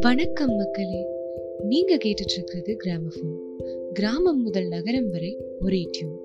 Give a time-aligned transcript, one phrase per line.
[0.00, 1.06] வணக்கம் மக்களே.
[1.64, 3.34] நீங்க கேட்டுட்டு இருக்கிறது கிராமபோன்
[3.92, 6.20] கிராமம் முதல் நகரம் வரை ஒரே டியூன்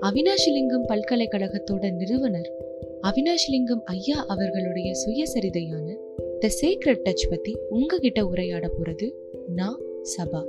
[0.00, 2.52] அவினாஷிலிங்கம் பல்கலைக்கழகத்தோட நிறுவனர்
[3.02, 5.96] அவினாஷிலிங்கம் ஐயா அவர்களுடைய சுயசரிதையான
[6.38, 9.12] த சீக்ரெட் டச் பத்தி உங்ககிட்ட உரையாட போறது
[9.54, 9.80] நான்
[10.16, 10.42] சபா.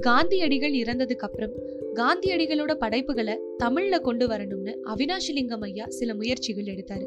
[0.00, 1.52] காந்தியடிகள் இறந்ததுக்கு அப்புறம்
[1.94, 7.06] காந்தியடிகளோட படைப்புகளை தமிழ்ல கொண்டு வரணும்னு அவினாஷிலிங்கம் ஐயா சில முயற்சிகள் எடுத்தாரு.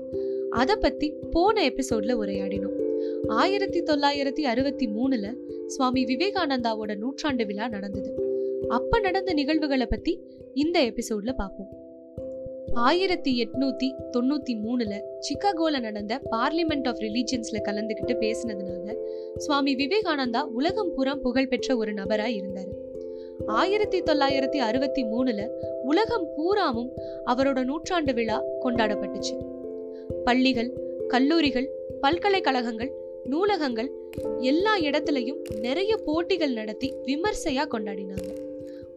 [0.49, 2.75] அதை பத்தி போன எபிசோட்ல உரையாடினோம்.
[3.27, 8.13] ஆயிரத்தி தொள்ளாயிரத்தி அறுபத்தி மூணுல சுவாமி விவேகானந்தாவோட நூற்றாண்டு விழா நடந்தது.
[8.67, 10.19] அப்ப நடந்த நிகழ்வுகளை பத்தி
[10.53, 11.85] இந்த எபிசோட்ல பார்ப்போம்
[12.73, 18.95] ஆயிரத்தி எட்நூத்தி தொண்ணூத்தி மூணுல சிக்காகோல நடந்த பார்லிமெண்ட் ஆஃப் ரிலீஜியன்ஸ்ல கலந்துக்கிட்டு பேசினதுனால
[19.37, 22.76] சுவாமி விவேகானந்தா உலகம் புறம் புகழ்பெற்ற ஒரு நபரா இருந்தாரு.
[23.45, 25.47] ஆயிரத்தி தொள்ளாயிரத்தி அறுபத்தி மூணுல
[25.83, 26.89] உலகம் பூராமும்
[27.25, 29.45] அவரோட நூற்றாண்டு விழா கொண்டாடப்பட்டுச்சு.
[30.23, 30.73] பள்ளிகள்
[31.07, 32.91] கல்லூரிகள் பல்கலைக்கழகங்கள்
[33.23, 33.91] நூலகங்கள்
[34.39, 38.35] எல்லா இடத்துலயும் நிறைய போட்டிகள் நடத்தி விமர்சையா கொண்டாடினாங்க.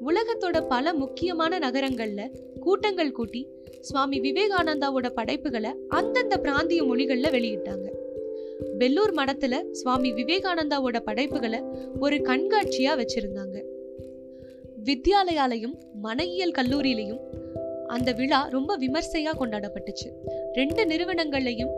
[0.07, 3.49] உலகத்தோட பல முக்கியமான நகரங்கள்ல கூட்டங்கள் கூட்டி
[3.81, 7.89] சுவாமி விவேகானந்தாவோட படைப்புகளை அந்தந்த பிராந்திய மொழிகள்ல வெளியிட்டாங்க.
[8.79, 11.63] வெள்ளூர் மடத்துல சுவாமி விவேகானந்தாவோட படைப்புகளை
[12.01, 13.70] ஒரு கண்காட்சியா வச்சிருந்தாங்க.
[14.85, 17.21] வித்யாலயாலையும் மனையியல் கல்லூரியிலையும்
[17.87, 20.09] அந்த விழா ரொம்ப விமர்சையாக கொண்டாடப்பட்டுச்சு.
[20.53, 21.71] ரெண்டு நிறுவனங்கள்லையும்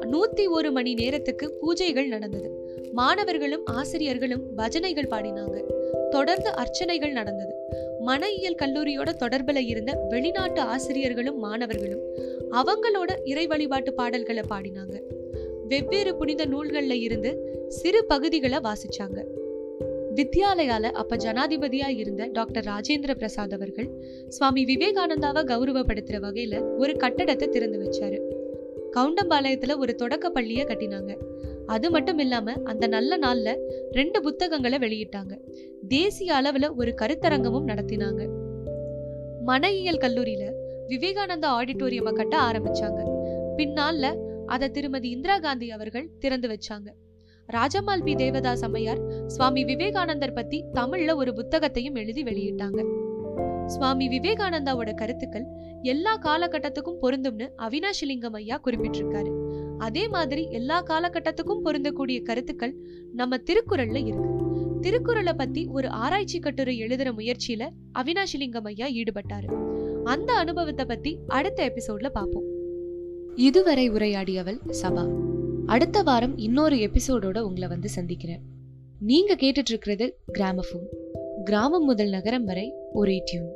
[0.00, 2.50] நூத்தி ஒரு மணி நேரத்துக்கு பூஜைகள் நடந்தது.
[2.92, 5.62] மாணவர்களும் ஆசிரியர்களும் பஜனைகள் பாடினாங்க.
[6.10, 7.54] தொடர்ந்து அர்ச்சனைகள் நடந்தது.
[8.00, 12.00] மனையியல் கல்லூரியோட தொடர்பில் இருந்த வெளிநாட்டு ஆசிரியர்களும் மாணவர்களும்
[12.50, 15.00] அவங்களோட இறை வழிபாட்டு பாடல்களை பாடினாங்க.
[15.68, 19.24] வெவ்வேறு புனித நூல்களில் இருந்து சிறு பகுதிகளை வாசிச்சாங்க.
[20.14, 23.90] வித்யாலயால அப்ப ஜனாதிபதியா இருந்த டாக்டர் ராஜேந்திர பிரசாத் அவர்கள்
[24.28, 28.20] சுவாமி விவேகானந்தாவை கௌரவப்படுத்துற வகையில ஒரு கட்டடத்தை திறந்து வச்சாரு.
[28.92, 31.16] கவுண்டம்பாளையத்துல ஒரு தொடக்க பள்ளிய கட்டினாங்க.
[31.66, 33.56] அது மட்டும் இல்லாம அந்த நல்ல நாள்ல
[33.90, 35.38] ரெண்டு புத்தகங்களை வெளியிட்டாங்க.
[35.88, 38.28] தேசிய அளவுல ஒரு கருத்தரங்கமும் நடத்தினாங்க.
[39.44, 40.52] மனையியல் கல்லூரியில
[40.88, 43.00] விவேகானந்தா ஆடிட்டோரியமை கட்ட ஆரம்பிச்சாங்க.
[43.56, 44.16] பின்னால
[44.46, 46.88] அதை திருமதி இந்திரா காந்தி அவர்கள் திறந்து வச்சாங்க.
[47.50, 52.84] ராஜமால்பி தேவதாஸ் அம்மையார் சுவாமி விவேகானந்தர் பத்தி தமிழ்ல ஒரு புத்தகத்தையும் எழுதி வெளியிட்டாங்க.
[53.66, 55.44] சுவாமி விவேகானந்தாவோட கருத்துக்கள்
[55.82, 59.32] எல்லா காலகட்டத்துக்கும் பொருந்தும்னு அவினாஷிலிங்கம் ஐயா குறிப்பிட்டிருக்காரு.
[59.78, 62.76] அதே மாதிரி எல்லா காலகட்டத்துக்கும் பொருந்தக்கூடிய கருத்துக்கள்
[63.12, 64.30] நம்ம திருக்குறள்ல இருக்கு.
[64.80, 69.50] திருக்குறளை பத்தி ஒரு ஆராய்ச்சி கட்டுரை எழுதுற முயற்சியில அவினாஷிலிங்கம் ஐயா ஈடுபட்டாரு.
[70.04, 72.44] அந்த அனுபவத்தை பத்தி அடுத்த எபிசோட்ல பார்ப்போம்
[73.34, 75.30] இதுவரை உரையாடியவள் சபா.
[75.66, 78.40] அடுத்த வாரம் இன்னொரு எபிசோடோட உங்களை வந்து சந்திக்கிறேன்.
[79.00, 80.86] நீங்க கேட்டுட்டு இருக்கிறது கிராமஃபோன்
[81.44, 83.52] கிராமம் முதல் நகரம் வரை ஒரே டியூன்